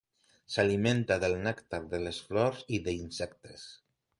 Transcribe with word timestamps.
S'alimenta 0.53 1.17
del 1.25 1.35
nèctar 1.47 1.81
de 1.93 1.99
les 2.07 2.21
flors 2.31 2.65
i 2.79 2.81
d'insectes. 2.89 3.69